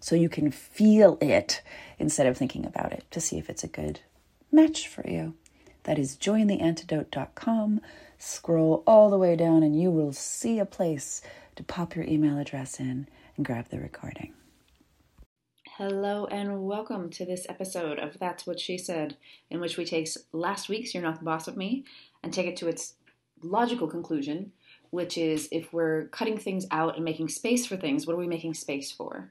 [0.00, 1.62] so you can feel it
[1.98, 4.00] instead of thinking about it to see if it's a good
[4.52, 5.34] match for you.
[5.84, 7.80] That is jointheantidote.com.
[8.18, 11.22] Scroll all the way down and you will see a place
[11.56, 14.34] to pop your email address in and grab the recording.
[15.76, 19.16] Hello and welcome to this episode of That's What She Said,
[19.48, 21.84] in which we take last week's You're Not the Boss of Me
[22.22, 22.94] and take it to its
[23.42, 24.52] logical conclusion,
[24.90, 28.26] which is if we're cutting things out and making space for things, what are we
[28.26, 29.30] making space for?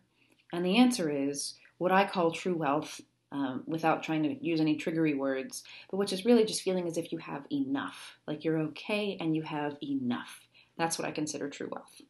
[0.54, 4.78] And the answer is what I call true wealth, um, without trying to use any
[4.78, 8.18] triggery words, but which is really just feeling as if you have enough.
[8.26, 10.48] Like you're okay and you have enough.
[10.78, 12.02] That's what I consider true wealth.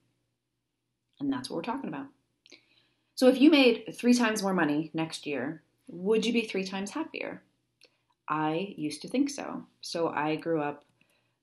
[1.20, 2.08] And that's what we're talking about.
[3.16, 6.92] So if you made three times more money next year, would you be three times
[6.92, 7.42] happier?
[8.30, 9.64] I used to think so.
[9.82, 10.86] So I grew up,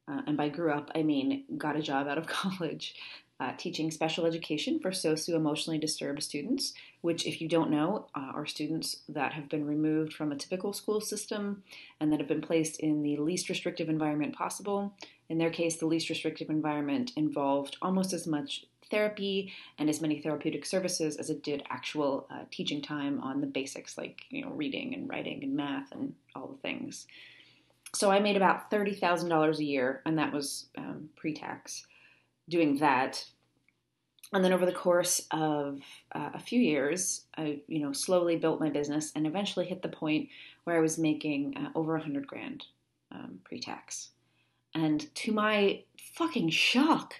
[0.06, 2.94] uh, and by grew up, I mean got a job out of college
[3.44, 8.32] uh, teaching special education for socio emotionally disturbed students, which, if you don't know, uh,
[8.34, 11.62] are students that have been removed from a typical school system
[12.00, 14.94] and that have been placed in the least restrictive environment possible.
[15.28, 20.20] In their case, the least restrictive environment involved almost as much therapy and as many
[20.20, 24.50] therapeutic services as it did actual uh, teaching time on the basics like you know
[24.50, 27.06] reading and writing and math and all the things.
[27.94, 31.86] So I made about thirty thousand dollars a year, and that was um, pre-tax
[32.48, 33.24] doing that.
[34.32, 35.80] And then over the course of
[36.12, 39.88] uh, a few years, I, you know, slowly built my business and eventually hit the
[39.88, 40.28] point
[40.64, 42.64] where I was making uh, over a hundred grand
[43.12, 44.10] um, pre-tax.
[44.74, 45.82] And to my
[46.14, 47.14] fucking shock,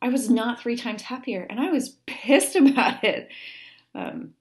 [0.00, 3.28] I was not three times happier, and I was pissed about it.
[3.94, 4.34] Um,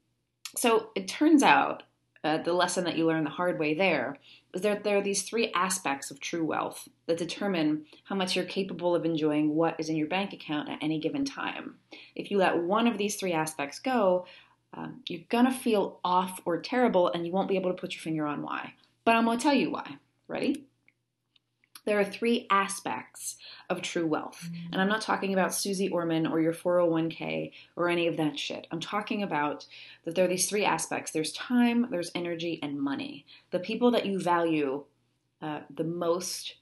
[0.56, 1.84] so it turns out
[2.24, 4.18] uh, the lesson that you learn the hard way there
[4.53, 8.96] that there are these three aspects of true wealth that determine how much you're capable
[8.96, 11.75] of enjoying what is in your bank account at any given time.
[12.16, 14.25] If you let one of these three aspects go,
[14.75, 18.02] um, you're gonna feel off or terrible and you won't be able to put your
[18.02, 18.74] finger on why.
[19.06, 19.97] But I'm gonna tell you why.
[20.28, 20.66] Ready?
[21.85, 23.35] There are three aspects
[23.69, 24.49] of true wealth.
[24.71, 28.67] And I'm not talking about Susie Orman or your 401k or any of that shit.
[28.71, 29.66] I'm talking about
[30.05, 33.25] that there are these three aspects there's time, there's energy, and money.
[33.51, 34.85] The people that you value
[35.41, 36.55] uh, the most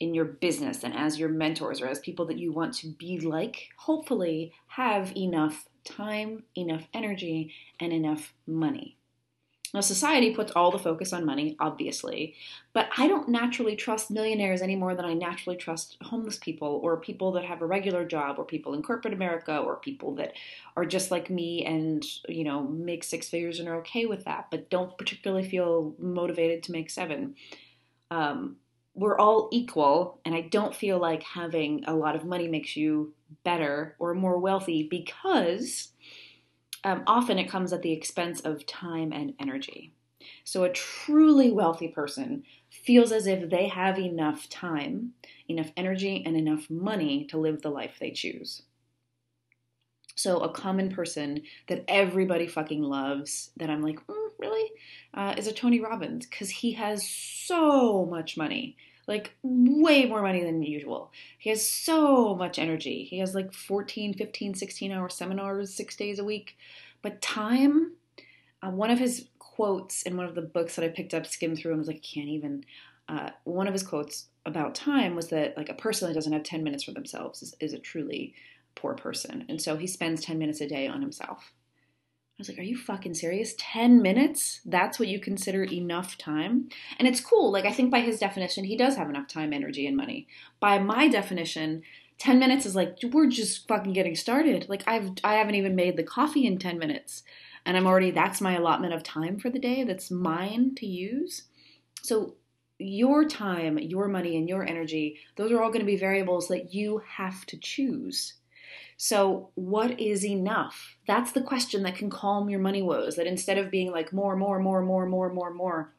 [0.00, 3.18] in your business and as your mentors or as people that you want to be
[3.20, 8.97] like, hopefully have enough time, enough energy, and enough money.
[9.74, 12.34] Now, society puts all the focus on money, obviously,
[12.72, 17.00] but I don't naturally trust millionaires any more than I naturally trust homeless people or
[17.00, 20.32] people that have a regular job or people in corporate America or people that
[20.76, 24.46] are just like me and, you know, make six figures and are okay with that,
[24.50, 27.34] but don't particularly feel motivated to make seven.
[28.10, 28.56] Um,
[28.94, 33.14] we're all equal, and I don't feel like having a lot of money makes you
[33.44, 35.92] better or more wealthy because
[36.84, 39.92] um, often it comes at the expense of time and energy.
[40.44, 45.12] So, a truly wealthy person feels as if they have enough time,
[45.48, 48.62] enough energy, and enough money to live the life they choose.
[50.16, 54.70] So, a common person that everybody fucking loves, that I'm like, mm, really,
[55.14, 58.76] uh, is a Tony Robbins, because he has so much money
[59.08, 61.10] like way more money than usual.
[61.38, 63.04] He has so much energy.
[63.04, 66.56] He has like 14, 15, 16 hour seminars six days a week.
[67.00, 67.92] But time,
[68.62, 71.58] uh, one of his quotes in one of the books that I picked up, skimmed
[71.58, 72.64] through, and was like, I can't even.
[73.08, 76.42] Uh, one of his quotes about time was that like a person that doesn't have
[76.42, 78.34] 10 minutes for themselves is, is a truly
[78.74, 79.46] poor person.
[79.48, 81.54] And so he spends 10 minutes a day on himself.
[82.38, 83.54] I was like, are you fucking serious?
[83.58, 84.60] 10 minutes?
[84.64, 86.68] That's what you consider enough time?
[86.96, 87.50] And it's cool.
[87.50, 90.28] Like, I think by his definition, he does have enough time, energy, and money.
[90.60, 91.82] By my definition,
[92.18, 94.68] 10 minutes is like, we're just fucking getting started.
[94.68, 97.24] Like, I've, I haven't even made the coffee in 10 minutes.
[97.66, 99.82] and I'm already, that's my allotment of time for the day.
[99.82, 101.42] That's mine to use.
[102.02, 102.36] So
[102.78, 106.72] your time, your money, and your energy, those are all going to be variables that
[106.72, 108.34] you have to choose.
[109.00, 110.96] So, what is enough?
[111.06, 113.14] That's the question that can calm your money woes.
[113.14, 115.94] That instead of being like more, more, more, more, more, more, more,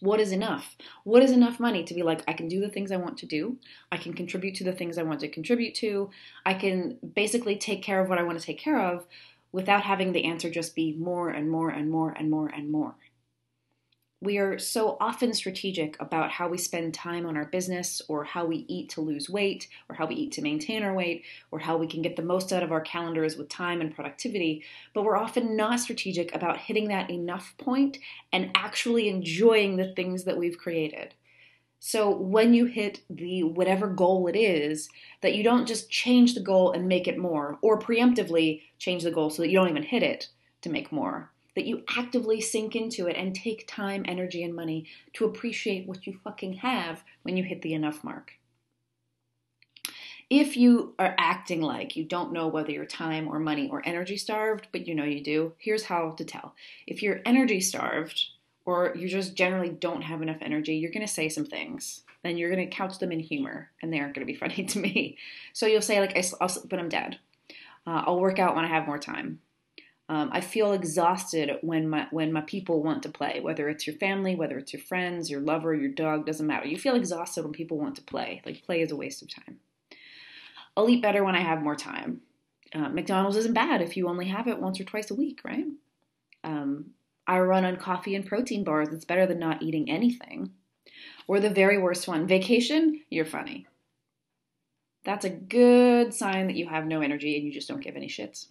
[0.00, 0.74] what is enough?
[1.04, 3.26] What is enough money to be like, I can do the things I want to
[3.26, 3.58] do.
[3.92, 6.10] I can contribute to the things I want to contribute to.
[6.46, 9.06] I can basically take care of what I want to take care of
[9.52, 12.96] without having the answer just be more and more and more and more and more
[14.24, 18.46] we are so often strategic about how we spend time on our business or how
[18.46, 21.76] we eat to lose weight or how we eat to maintain our weight or how
[21.76, 25.16] we can get the most out of our calendars with time and productivity, but we're
[25.16, 27.98] often not strategic about hitting that enough point
[28.32, 31.14] and actually enjoying the things that we've created.
[31.78, 34.88] So when you hit the whatever goal it is,
[35.20, 39.10] that you don't just change the goal and make it more or preemptively change the
[39.10, 40.28] goal so that you don't even hit it
[40.62, 44.86] to make more that you actively sink into it and take time, energy, and money
[45.14, 48.32] to appreciate what you fucking have when you hit the enough mark.
[50.30, 54.16] If you are acting like you don't know whether you're time or money or energy
[54.16, 56.54] starved, but you know you do, here's how to tell.
[56.86, 58.30] If you're energy starved,
[58.66, 62.02] or you just generally don't have enough energy, you're going to say some things.
[62.22, 64.64] Then you're going to couch them in humor, and they aren't going to be funny
[64.64, 65.18] to me.
[65.52, 67.18] So you'll say, like, I'll sleep when I'm dead.
[67.86, 69.40] Uh, I'll work out when I have more time.
[70.08, 73.96] Um, I feel exhausted when my when my people want to play, whether it's your
[73.96, 76.66] family, whether it's your friends, your lover, your dog, doesn't matter.
[76.66, 78.42] You feel exhausted when people want to play.
[78.44, 79.60] Like play is a waste of time.
[80.76, 82.20] I'll eat better when I have more time.
[82.74, 85.64] Uh, McDonald's isn't bad if you only have it once or twice a week, right?
[86.42, 86.90] Um,
[87.26, 88.88] I run on coffee and protein bars.
[88.92, 90.50] It's better than not eating anything.
[91.26, 93.00] Or the very worst one, vacation.
[93.08, 93.66] You're funny.
[95.04, 98.08] That's a good sign that you have no energy and you just don't give any
[98.08, 98.48] shits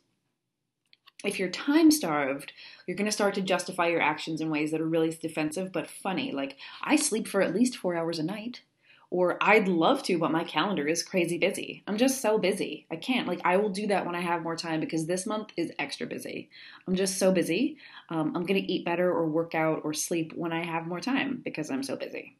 [1.23, 2.53] if you're time starved,
[2.85, 5.87] you're going to start to justify your actions in ways that are really defensive but
[5.87, 6.31] funny.
[6.31, 8.61] Like, I sleep for at least four hours a night.
[9.09, 11.83] Or I'd love to, but my calendar is crazy busy.
[11.85, 12.87] I'm just so busy.
[12.89, 13.27] I can't.
[13.27, 16.07] Like, I will do that when I have more time because this month is extra
[16.07, 16.49] busy.
[16.87, 17.77] I'm just so busy.
[18.09, 20.99] Um, I'm going to eat better or work out or sleep when I have more
[20.99, 22.37] time because I'm so busy.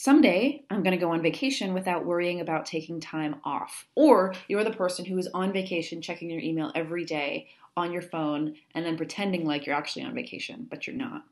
[0.00, 3.88] Someday, I'm going to go on vacation without worrying about taking time off.
[3.96, 8.02] Or you're the person who is on vacation checking your email every day on your
[8.02, 11.24] phone and then pretending like you're actually on vacation, but you're not.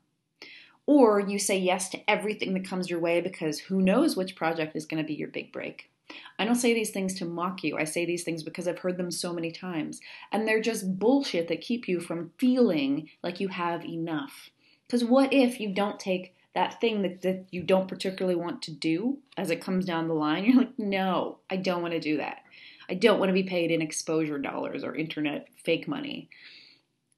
[0.85, 4.75] Or you say yes to everything that comes your way because who knows which project
[4.75, 5.89] is going to be your big break.
[6.37, 7.77] I don't say these things to mock you.
[7.77, 10.01] I say these things because I've heard them so many times.
[10.33, 14.49] And they're just bullshit that keep you from feeling like you have enough.
[14.85, 18.71] Because what if you don't take that thing that, that you don't particularly want to
[18.71, 20.43] do as it comes down the line?
[20.45, 22.43] You're like, no, I don't want to do that.
[22.89, 26.29] I don't want to be paid in exposure dollars or internet fake money.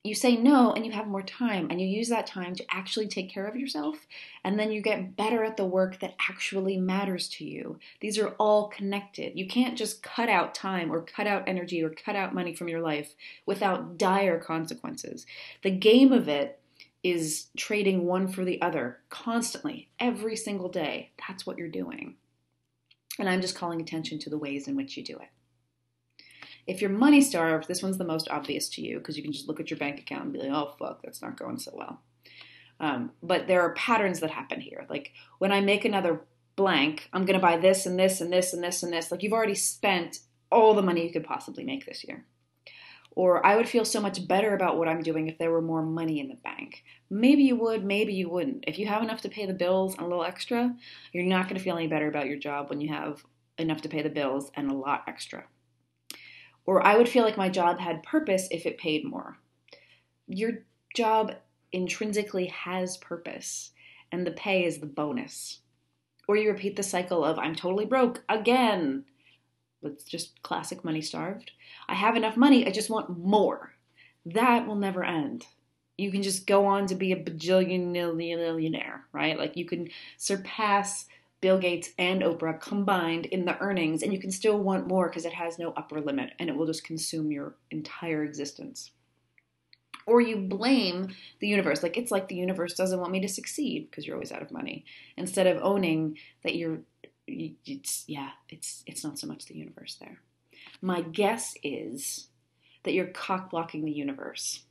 [0.05, 3.09] You say no and you have more time and you use that time to actually
[3.09, 4.07] take care of yourself
[4.45, 7.77] and then you get better at the work that actually matters to you.
[7.99, 9.37] These are all connected.
[9.37, 12.69] You can't just cut out time or cut out energy or cut out money from
[12.69, 13.13] your life
[13.45, 15.25] without dire consequences.
[15.63, 16.59] The game of it
[17.03, 21.11] is trading one for the other constantly, every single day.
[21.27, 22.15] That's what you're doing.
[23.17, 25.29] And I'm just calling attention to the ways in which you do it.
[26.67, 29.47] If you're money starved, this one's the most obvious to you because you can just
[29.47, 32.01] look at your bank account and be like, oh, fuck, that's not going so well.
[32.79, 34.85] Um, but there are patterns that happen here.
[34.89, 36.21] Like when I make another
[36.55, 39.11] blank, I'm going to buy this and this and this and this and this.
[39.11, 40.19] Like you've already spent
[40.51, 42.25] all the money you could possibly make this year.
[43.11, 45.81] Or I would feel so much better about what I'm doing if there were more
[45.81, 46.83] money in the bank.
[47.09, 48.65] Maybe you would, maybe you wouldn't.
[48.67, 50.75] If you have enough to pay the bills and a little extra,
[51.11, 53.23] you're not going to feel any better about your job when you have
[53.57, 55.43] enough to pay the bills and a lot extra.
[56.65, 59.37] Or I would feel like my job had purpose if it paid more.
[60.27, 60.59] Your
[60.95, 61.33] job
[61.71, 63.71] intrinsically has purpose,
[64.11, 65.59] and the pay is the bonus.
[66.27, 69.05] Or you repeat the cycle of, I'm totally broke again.
[69.81, 71.51] That's just classic money starved.
[71.87, 73.73] I have enough money, I just want more.
[74.25, 75.45] That will never end.
[75.97, 79.37] You can just go on to be a bajillion millionaire, right?
[79.37, 81.05] Like you can surpass
[81.41, 85.25] Bill Gates and Oprah combined in the earnings, and you can still want more because
[85.25, 88.91] it has no upper limit and it will just consume your entire existence.
[90.05, 91.09] Or you blame
[91.39, 94.31] the universe, like it's like the universe doesn't want me to succeed because you're always
[94.31, 94.83] out of money,
[95.15, 96.79] instead of owning that you're,
[97.65, 100.19] it's yeah, it's it's not so much the universe there.
[100.81, 102.27] My guess is
[102.83, 104.63] that you're cock blocking the universe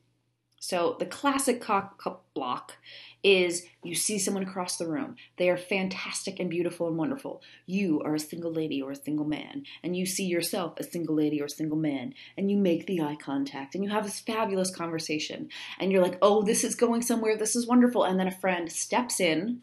[0.60, 2.02] So the classic cock
[2.34, 2.74] block
[3.22, 5.16] is you see someone across the room.
[5.36, 7.42] They are fantastic and beautiful and wonderful.
[7.66, 11.14] You are a single lady or a single man, and you see yourself a single
[11.14, 14.20] lady or a single man, and you make the eye contact and you have this
[14.20, 15.48] fabulous conversation.
[15.78, 17.36] And you're like, oh, this is going somewhere.
[17.36, 18.04] This is wonderful.
[18.04, 19.62] And then a friend steps in,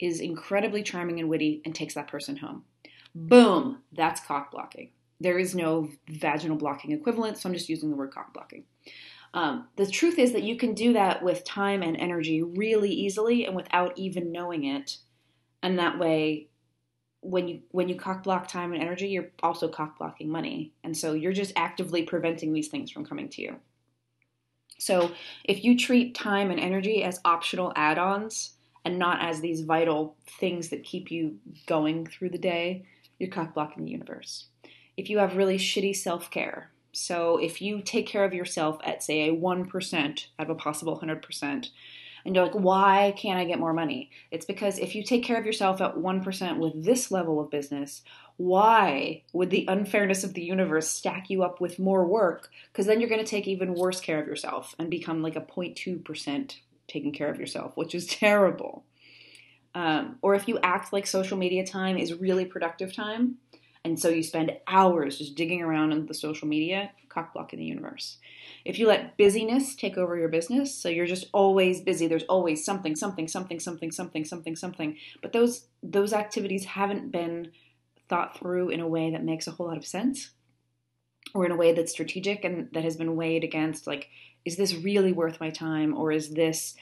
[0.00, 2.64] is incredibly charming and witty, and takes that person home.
[3.14, 4.90] Boom, that's cock blocking.
[5.20, 8.64] There is no vaginal blocking equivalent, so I'm just using the word cock blocking.
[9.34, 13.44] Um, the truth is that you can do that with time and energy really easily
[13.44, 14.98] and without even knowing it.
[15.62, 16.48] And that way,
[17.20, 20.72] when you when you cock block time and energy, you're also cock blocking money.
[20.84, 23.56] And so you're just actively preventing these things from coming to you.
[24.78, 25.10] So
[25.44, 28.52] if you treat time and energy as optional add-ons
[28.88, 32.86] and not as these vital things that keep you going through the day,
[33.18, 34.46] you're cock blocking the universe.
[34.96, 39.28] If you have really shitty self-care, so if you take care of yourself at, say,
[39.28, 41.68] a 1% out of a possible 100%,
[42.24, 44.10] and you're like, why can't I get more money?
[44.30, 48.02] It's because if you take care of yourself at 1% with this level of business,
[48.38, 52.48] why would the unfairness of the universe stack you up with more work?
[52.72, 55.42] Because then you're going to take even worse care of yourself and become like a
[55.42, 56.56] 0.2%
[56.88, 58.84] taking care of yourself, which is terrible.
[59.74, 63.36] Um, or if you act like social media time is really productive time,
[63.84, 67.64] and so you spend hours just digging around in the social media, cock blocking the
[67.64, 68.18] universe.
[68.64, 72.64] If you let busyness take over your business, so you're just always busy, there's always
[72.64, 77.52] something, something, something, something, something, something, something, but those those activities haven't been
[78.08, 80.30] thought through in a way that makes a whole lot of sense
[81.34, 84.08] or in a way that's strategic and that has been weighed against like
[84.44, 86.74] is this really worth my time or is this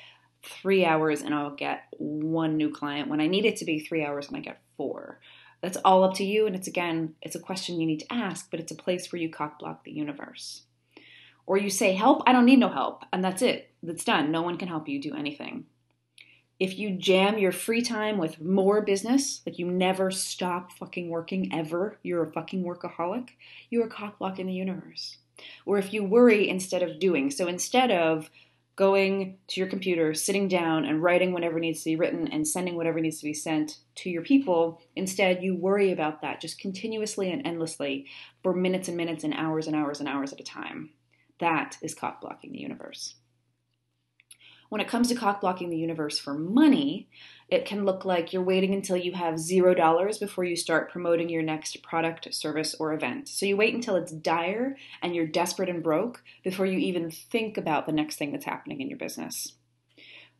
[0.42, 4.04] 3 hours and I'll get one new client when I need it to be 3
[4.04, 5.18] hours and I get 4
[5.60, 6.46] that's all up to you.
[6.46, 9.20] And it's again, it's a question you need to ask, but it's a place where
[9.20, 10.62] you cock block the universe.
[11.46, 13.04] Or you say, Help, I don't need no help.
[13.12, 13.70] And that's it.
[13.82, 14.30] That's done.
[14.30, 15.66] No one can help you do anything.
[16.58, 21.52] If you jam your free time with more business, like you never stop fucking working
[21.52, 23.28] ever, you're a fucking workaholic,
[23.68, 25.18] you are cock blocking the universe.
[25.66, 27.30] Or if you worry instead of doing.
[27.30, 28.30] So instead of
[28.76, 32.76] going to your computer, sitting down and writing whatever needs to be written and sending
[32.76, 34.82] whatever needs to be sent to your people.
[34.94, 38.06] Instead, you worry about that just continuously and endlessly
[38.42, 40.90] for minutes and minutes and hours and hours and hours at a time.
[41.40, 43.14] That is cock blocking the universe.
[44.68, 47.08] When it comes to cock blocking the universe for money,
[47.48, 51.28] it can look like you're waiting until you have zero dollars before you start promoting
[51.28, 53.28] your next product, service, or event.
[53.28, 57.56] So you wait until it's dire and you're desperate and broke before you even think
[57.56, 59.52] about the next thing that's happening in your business.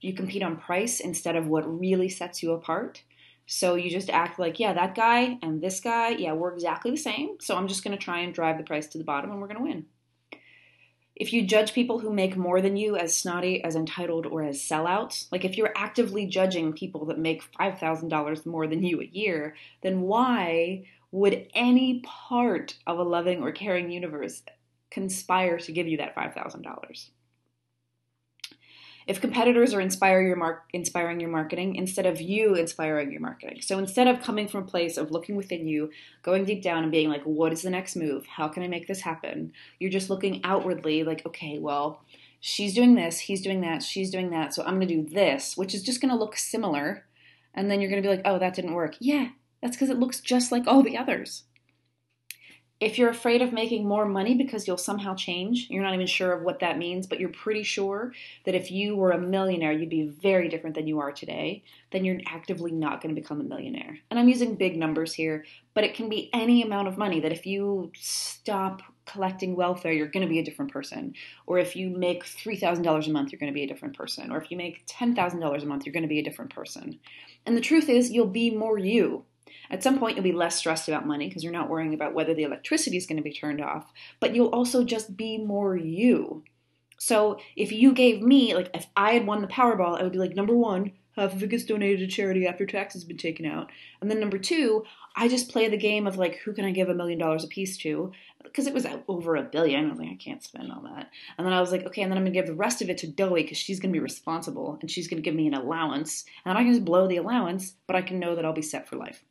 [0.00, 3.02] You compete on price instead of what really sets you apart.
[3.47, 6.97] So you just act like, yeah, that guy and this guy, yeah, we're exactly the
[6.97, 7.37] same.
[7.40, 9.47] So I'm just going to try and drive the price to the bottom and we're
[9.47, 9.87] going to win.
[11.16, 14.61] If you judge people who make more than you as snotty, as entitled, or as
[14.61, 19.56] sellouts, like if you're actively judging people that make $5,000 more than you a year,
[19.82, 24.42] then why would any part of a loving or caring universe
[24.90, 27.11] conspire to give you that $5,000?
[29.07, 33.61] If competitors are inspire your mar- inspiring your marketing instead of you inspiring your marketing.
[33.61, 35.91] So instead of coming from a place of looking within you,
[36.23, 38.27] going deep down and being like, what is the next move?
[38.27, 39.53] How can I make this happen?
[39.79, 42.03] You're just looking outwardly like, okay, well,
[42.41, 45.57] she's doing this, he's doing that, she's doing that, so I'm going to do this,
[45.57, 47.07] which is just going to look similar.
[47.55, 48.97] And then you're going to be like, oh, that didn't work.
[49.01, 49.29] Yeah,
[49.63, 51.45] that's because it looks just like all the others
[52.78, 56.33] if you're afraid of making more money because you'll somehow change, you're not even sure
[56.33, 58.12] of what that means, but you're pretty sure
[58.45, 62.04] that if you were a millionaire, you'd be very different than you are today, then
[62.04, 63.97] you're actively not going to become a millionaire.
[64.11, 67.33] And I'm using big numbers here, but it can be any amount of money that
[67.33, 71.14] if you stop collecting welfare, you're going to be a different person.
[71.47, 74.30] Or if you make $3,000 a month, you're going to be a different person.
[74.30, 76.99] Or if you make $10,000 a month, you're going to be a different person.
[77.47, 79.25] And the truth is, you'll be more you
[79.71, 82.35] at some point, you'll be less stressed about money because you're not worrying about whether
[82.35, 86.45] the electricity is going to be turned off, but you'll also just be more you.
[86.99, 90.19] So if you gave me, like, if I had won the Powerball, I would be
[90.19, 93.47] like, number one, half of it gets donated to charity after taxes have been taken
[93.47, 93.71] out.
[94.00, 94.85] And then number two,
[95.15, 97.49] I just play the game of like, who can I give a million dollars a
[97.49, 98.12] piece to?
[98.57, 99.85] Because it was over a billion.
[99.85, 101.11] I was like, I can't spend all that.
[101.37, 102.97] And then I was like, okay, and then I'm gonna give the rest of it
[102.99, 106.25] to Doey because she's gonna be responsible and she's gonna give me an allowance.
[106.47, 108.89] And I can just blow the allowance, but I can know that I'll be set
[108.89, 109.23] for life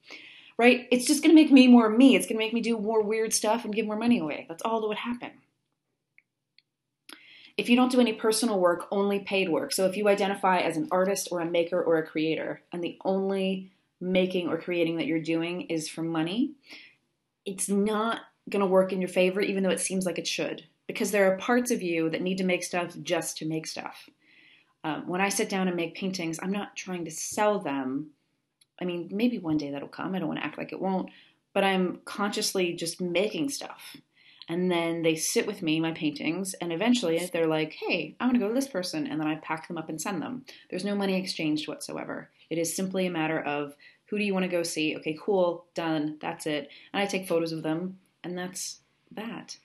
[0.57, 0.87] right?
[0.91, 2.15] It's just to make me more me.
[2.15, 4.45] It's to make me do more weird stuff and give more money away.
[4.47, 5.31] That's all that would happen.
[7.57, 9.71] If you don't do any personal work, only paid work.
[9.71, 12.97] So if you identify as an artist or a maker or a creator, and the
[13.05, 16.51] only making or creating that you're doing is for money,
[17.45, 20.65] it's not going to work in your favor, even though it seems like it should.
[20.87, 24.09] because there are parts of you that need to make stuff just to make stuff.
[24.83, 28.11] Um, when I sit down and make paintings, I'm not trying to sell them.
[28.79, 30.13] I mean, maybe one day that'll come.
[30.13, 31.09] I don't want to act like it won't,
[31.53, 33.95] but I'm consciously just making stuff.
[34.47, 38.35] And then they sit with me, my paintings, and eventually they're like, hey, I want
[38.35, 39.07] to go to this person.
[39.07, 40.45] And then I pack them up and send them.
[40.69, 42.29] There's no money exchanged whatsoever.
[42.51, 43.73] It is simply a matter of
[44.07, 44.95] who do you want to go see?
[44.97, 46.69] Okay, cool, done, that's it.
[46.93, 48.79] And I take photos of them, and that's
[49.11, 49.57] that.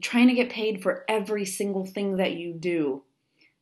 [0.00, 3.04] Trying to get paid for every single thing that you do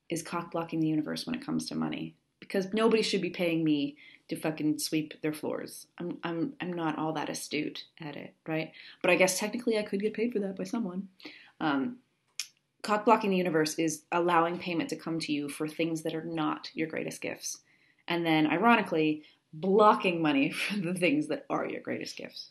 [0.09, 2.17] is cock blocking the universe when it comes to money.
[2.41, 3.97] Because nobody should be paying me
[4.29, 5.87] to fucking sweep their floors.
[5.99, 8.73] I'm I'm I'm not all that astute at it, right?
[9.03, 11.09] But I guess technically I could get paid for that by someone.
[11.61, 11.99] Um,
[12.83, 16.25] cock blocking the universe is allowing payment to come to you for things that are
[16.25, 17.59] not your greatest gifts,
[18.09, 22.50] and then ironically blocking money for the things that are your greatest gifts.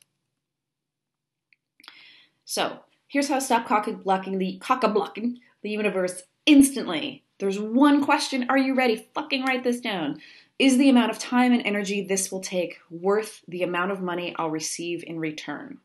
[2.50, 7.24] So here's how to stop cock blocking the cock blocking the universe instantly.
[7.38, 8.48] There's one question.
[8.50, 9.08] Are you ready?
[9.14, 10.20] Fucking write this down.
[10.58, 14.34] Is the amount of time and energy this will take worth the amount of money
[14.36, 15.78] I'll receive in return?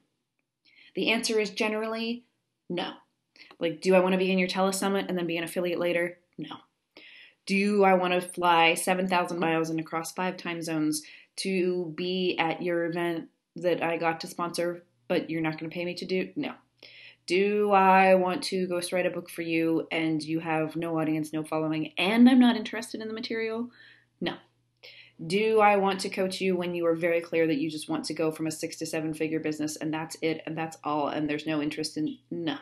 [0.95, 2.25] The answer is generally
[2.71, 2.93] no.
[3.61, 6.17] Like, do I want to be in your telesummit and then be an affiliate later?
[6.39, 6.57] No.
[7.45, 11.03] Do I want to fly 7,000 miles and across five time zones
[11.37, 14.83] to be at your event that I got to sponsor,
[15.15, 16.31] but you're not going to pay me to do?
[16.35, 16.55] No.
[17.29, 21.33] Do I want to ghost write a book for you and you have no audience,
[21.33, 23.71] no following, and I'm not interested in the material?
[24.21, 24.35] No.
[25.25, 28.05] Do I want to coach you when you are very clear that you just want
[28.07, 31.07] to go from a six to seven figure business and that's it and that's all
[31.07, 32.19] and there's no interest in?
[32.33, 32.57] No.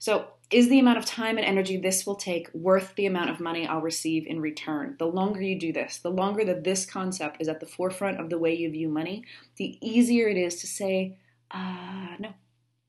[0.00, 3.40] So, is the amount of time and energy this will take worth the amount of
[3.40, 4.96] money I'll receive in return?
[4.98, 8.28] The longer you do this, the longer that this concept is at the forefront of
[8.28, 9.24] the way you view money,
[9.56, 11.16] the easier it is to say,
[11.50, 12.34] uh, no.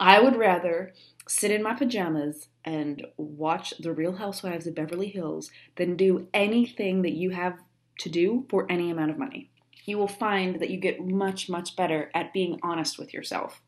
[0.00, 0.92] I would rather
[1.28, 7.02] sit in my pajamas and watch The Real Housewives of Beverly Hills than do anything
[7.02, 7.58] that you have
[8.00, 9.50] to do for any amount of money.
[9.84, 13.60] You will find that you get much, much better at being honest with yourself.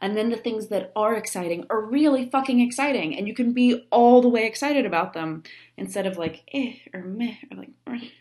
[0.00, 3.86] And then the things that are exciting are really fucking exciting, and you can be
[3.90, 5.44] all the way excited about them
[5.76, 8.12] instead of like, eh, or meh, or like.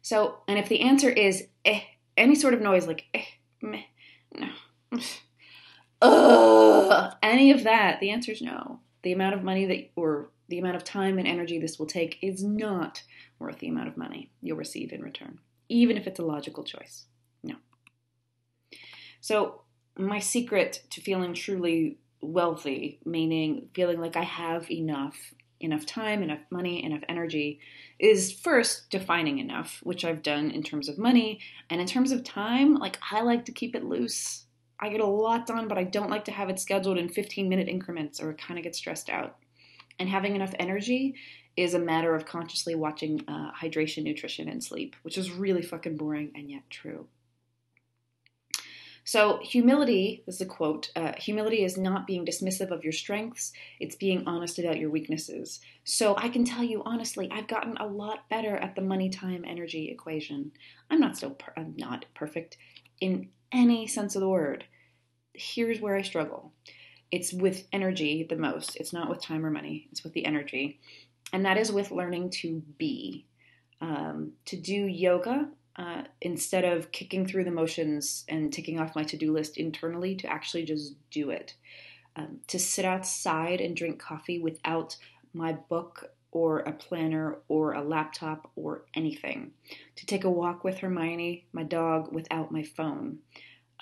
[0.00, 1.80] So, and if the answer is eh,
[2.16, 3.24] any sort of noise like eh,
[3.60, 3.82] meh,
[4.36, 4.48] no,
[6.02, 8.80] ugh, any of that, the answer is no.
[9.02, 12.18] The amount of money that, or the amount of time and energy this will take
[12.22, 13.02] is not
[13.38, 17.06] worth the amount of money you'll receive in return, even if it's a logical choice.
[17.42, 17.56] No.
[19.20, 19.62] So,
[19.98, 26.40] my secret to feeling truly wealthy, meaning feeling like I have enough, enough time, enough
[26.50, 27.60] money, enough energy,
[27.98, 31.40] is first defining enough, which I've done in terms of money.
[31.70, 34.44] And in terms of time, like I like to keep it loose.
[34.80, 37.48] I get a lot done, but I don't like to have it scheduled in 15
[37.48, 39.36] minute increments or it kind of get stressed out.
[39.98, 41.14] And having enough energy
[41.56, 45.96] is a matter of consciously watching uh, hydration, nutrition, and sleep, which is really fucking
[45.96, 47.06] boring and yet true.
[49.04, 53.52] So, humility, this is a quote uh, humility is not being dismissive of your strengths,
[53.80, 55.60] it's being honest about your weaknesses.
[55.84, 59.44] So, I can tell you honestly, I've gotten a lot better at the money time
[59.46, 60.52] energy equation.
[60.90, 62.56] I'm not still, per- I'm not perfect
[63.00, 64.64] in any sense of the word
[65.34, 66.52] here's where I struggle.
[67.10, 68.76] It's with energy the most.
[68.76, 70.80] It's not with time or money, it's with the energy.
[71.32, 73.26] And that is with learning to be.
[73.80, 79.04] Um, to do yoga uh, instead of kicking through the motions and ticking off my
[79.04, 81.54] to do list internally, to actually just do it.
[82.14, 84.96] Um, to sit outside and drink coffee without
[85.32, 89.52] my book or a planner or a laptop or anything.
[89.96, 93.18] To take a walk with Hermione, my dog, without my phone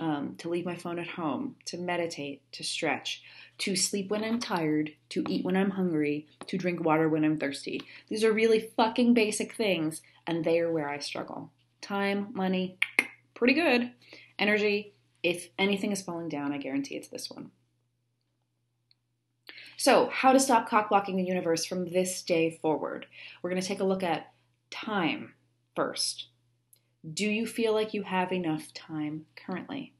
[0.00, 3.22] um, to leave my phone at home, to meditate, to stretch,
[3.58, 7.38] to sleep when I'm tired, to eat when I'm hungry, to drink water when I'm
[7.38, 7.82] thirsty.
[8.08, 11.50] These are really fucking basic things, and they are where I struggle.
[11.90, 12.78] Time, money,
[13.34, 13.90] pretty good.
[14.38, 17.50] Energy, if anything is falling down, I guarantee it's this one.
[19.76, 23.06] So, how to stop cock blocking the universe from this day forward?
[23.42, 24.32] We're going to take a look at
[24.70, 25.34] time
[25.74, 26.28] first.
[27.12, 29.92] Do you feel like you have enough time currently?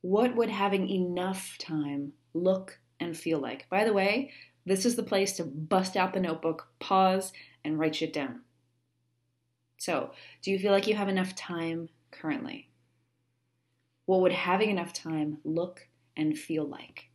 [0.00, 3.68] What would having enough time look and feel like?
[3.68, 4.30] By the way,
[4.64, 8.40] this is the place to bust out the notebook, pause, and write shit down.
[9.76, 10.10] So,
[10.42, 12.70] do you feel like you have enough time currently?
[14.06, 17.10] What would having enough time look and feel like?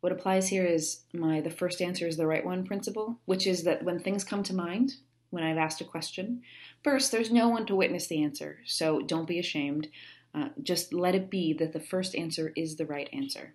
[0.00, 3.64] What applies here is my the first answer is the right one principle, which is
[3.64, 4.94] that when things come to mind,
[5.30, 6.42] when I've asked a question.
[6.82, 9.88] First, there's no one to witness the answer, so don't be ashamed.
[10.34, 13.54] Uh, just let it be that the first answer is the right answer.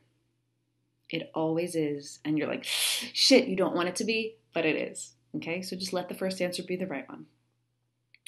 [1.12, 2.20] It always is.
[2.24, 5.14] And you're like, shit, you don't want it to be, but it is.
[5.36, 7.26] Okay, so just let the first answer be the right one.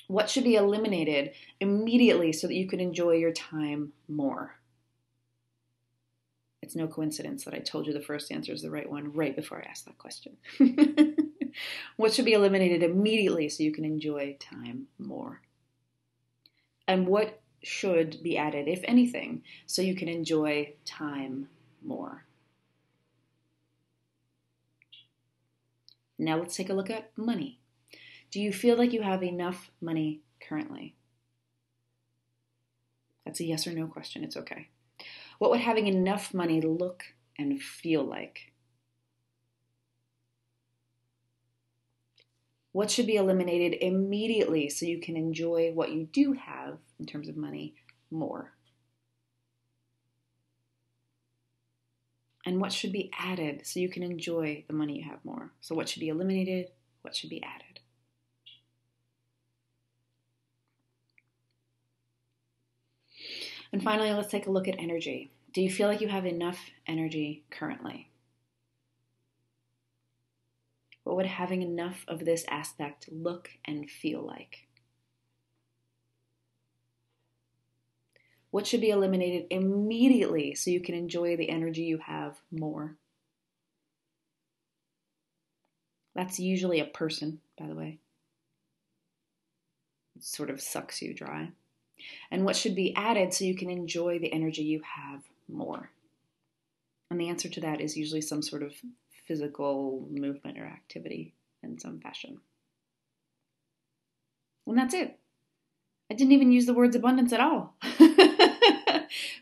[0.08, 4.60] What should be eliminated immediately so that you can enjoy your time more?
[6.62, 9.36] It's no coincidence that I told you the first answer is the right one right
[9.36, 10.38] before I asked that question.
[11.98, 15.42] what should be eliminated immediately so you can enjoy time more?
[16.88, 21.48] And what should be added, if anything, so you can enjoy time
[21.82, 22.26] more?
[26.24, 27.60] Now let's take a look at money.
[28.32, 30.96] Do you feel like you have enough money currently?
[33.26, 34.24] That's a yes or no question.
[34.24, 34.70] It's okay.
[35.40, 37.04] What would having enough money look
[37.38, 38.54] and feel like?
[42.72, 47.30] What should be eliminated immediately so you can enjoy what you do have in terms
[47.30, 47.76] of money
[48.10, 48.54] more?
[52.46, 55.52] And what should be added so you can enjoy the money you have more.
[55.62, 56.72] So, what should be eliminated?
[57.02, 57.80] What should be added?
[63.72, 65.32] And finally, let's take a look at energy.
[65.52, 68.10] Do you feel like you have enough energy currently?
[71.04, 74.68] What would having enough of this aspect look and feel like?
[78.54, 82.96] What should be eliminated immediately so you can enjoy the energy you have more?
[86.14, 87.98] That's usually a person, by the way.
[90.16, 91.50] It sort of sucks you dry.
[92.30, 95.90] And what should be added so you can enjoy the energy you have more?
[97.10, 98.76] And the answer to that is usually some sort of
[99.28, 102.38] physical movement or activity in some fashion.
[104.68, 105.18] And that's it.
[106.12, 107.74] I didn't even use the words abundance at all.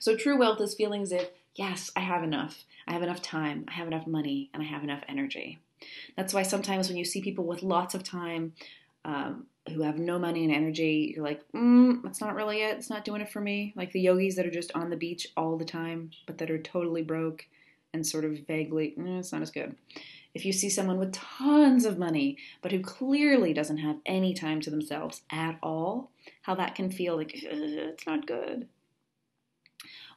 [0.01, 2.65] so true wealth is feeling as if, yes, I have enough.
[2.87, 5.59] I have enough time, I have enough money, and I have enough energy.
[6.17, 8.53] That's why sometimes when you see people with lots of time
[9.05, 12.77] um, who have no money and energy, you're like, mm, that's not really it.
[12.77, 13.73] It's not doing it for me.
[13.75, 16.57] Like the yogis that are just on the beach all the time, but that are
[16.57, 17.45] totally broke
[17.93, 19.75] and sort of vaguely, mm, it's not as good.
[20.33, 24.61] If you see someone with tons of money, but who clearly doesn't have any time
[24.61, 26.09] to themselves at all,
[26.41, 28.67] how that can feel like it's not good.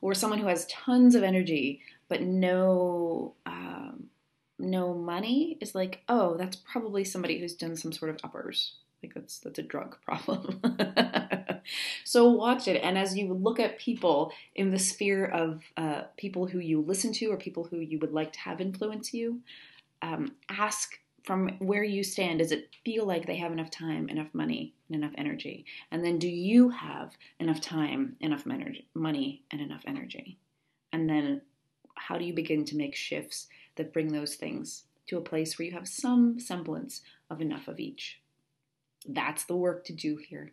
[0.05, 4.11] Or someone who has tons of energy, but no um,
[4.59, 8.75] no money is like, oh, that's probably somebody who's done some sort of uppers.
[9.03, 10.61] Like that's that's a drug problem.
[12.05, 16.49] so watch it, and as you look at people in the sphere of uh, people
[16.49, 19.41] who you listen to or people who you would like to have influence you,
[20.03, 24.29] um, ask from where you stand does it feel like they have enough time enough
[24.33, 25.65] money and enough energy?
[25.91, 30.39] And then do you have enough time enough money and enough energy?
[30.93, 31.41] And then
[31.95, 35.67] how do you begin to make shifts that bring those things to a place where
[35.67, 38.21] you have some semblance of enough of each?
[39.09, 40.53] That's the work to do here.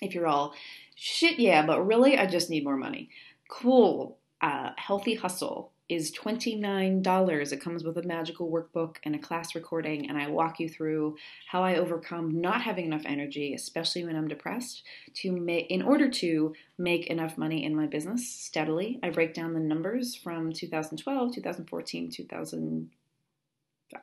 [0.00, 0.54] If you're all
[0.94, 3.10] shit yeah but really i just need more money.
[3.48, 4.18] Cool.
[4.40, 7.52] Uh, healthy hustle is $29.
[7.52, 11.16] It comes with a magical workbook and a class recording, and I walk you through
[11.48, 14.84] how I overcome not having enough energy, especially when I'm depressed,
[15.16, 18.98] to make in order to make enough money in my business steadily.
[19.02, 22.90] I break down the numbers from 2012, 2014, 2000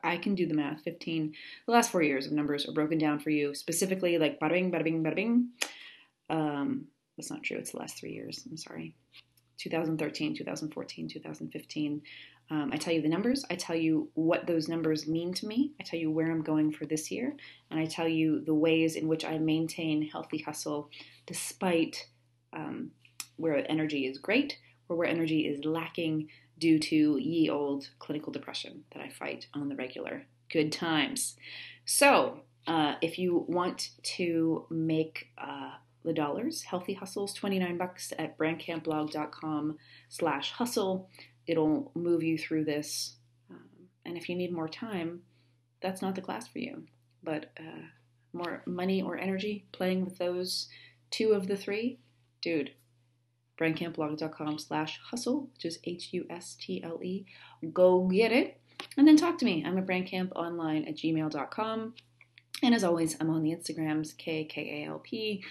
[0.04, 0.82] I can do the math.
[0.82, 1.34] 15.
[1.66, 4.70] The last 4 years of numbers are broken down for you specifically like bada bing
[4.70, 5.48] bada bing bada bing.
[6.28, 7.58] Um that's not true.
[7.58, 8.46] It's the last 3 years.
[8.48, 8.94] I'm sorry.
[9.60, 12.02] 2013, 2014, 2015.
[12.50, 15.72] Um, I tell you the numbers, I tell you what those numbers mean to me,
[15.78, 17.36] I tell you where I'm going for this year,
[17.70, 20.90] and I tell you the ways in which I maintain healthy hustle
[21.26, 22.08] despite
[22.52, 22.90] um,
[23.36, 28.84] where energy is great or where energy is lacking due to ye old clinical depression
[28.92, 30.26] that I fight on the regular.
[30.50, 31.36] Good times.
[31.84, 35.72] So, uh, if you want to make uh,
[36.04, 36.62] the dollars.
[36.62, 41.08] Healthy Hustles, 29 bucks at brandcampblog.com slash hustle.
[41.46, 43.16] It'll move you through this.
[43.50, 45.22] Um, and if you need more time,
[45.80, 46.84] that's not the class for you.
[47.22, 47.86] But uh,
[48.32, 50.68] more money or energy playing with those
[51.10, 51.98] two of the three,
[52.40, 52.70] dude,
[53.60, 57.26] brandcampblog.com slash hustle, which is H-U-S-T-L-E.
[57.72, 58.60] Go get it.
[58.96, 59.62] And then talk to me.
[59.66, 61.94] I'm at brandcamponline at gmail.com.
[62.62, 65.42] And as always, I'm on the Instagrams, KKALP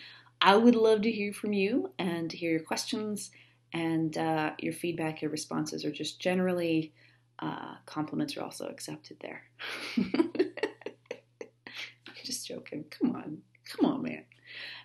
[0.41, 3.31] I would love to hear from you and hear your questions
[3.73, 6.93] and uh, your feedback, your responses, or just generally
[7.39, 9.43] uh, compliments are also accepted there.
[12.23, 12.85] just joking.
[12.89, 13.39] Come on.
[13.69, 14.23] Come on, man.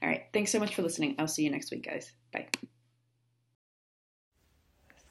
[0.03, 0.25] All right.
[0.33, 1.15] Thanks so much for listening.
[1.19, 2.13] I'll see you next week, guys.
[2.33, 2.49] Bye.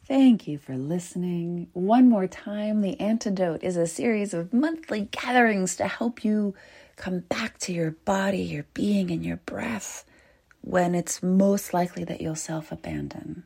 [0.06, 1.70] Thank you for listening.
[1.72, 6.54] One more time, The Antidote is a series of monthly gatherings to help you
[6.98, 10.04] come back to your body, your being, and your breath
[10.64, 13.44] when it's most likely that you'll self abandon.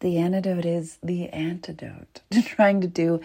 [0.00, 3.20] The antidote is the antidote to trying to do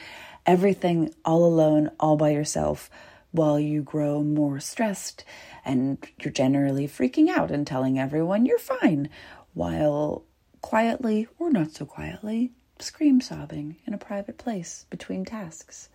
[0.45, 2.89] everything all alone, all by yourself,
[3.31, 5.25] while you grow more stressed
[5.65, 9.09] and you're generally freaking out and telling everyone you're fine,
[9.53, 10.23] while
[10.61, 15.89] quietly or not so quietly scream sobbing in a private place between tasks.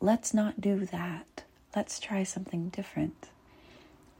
[0.00, 1.42] Let's not do that.
[1.74, 3.28] Let's try something different.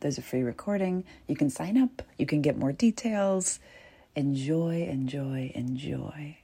[0.00, 1.04] There's a free recording.
[1.26, 3.58] You can sign up, you can get more details.
[4.14, 6.36] Enjoy, enjoy, enjoy.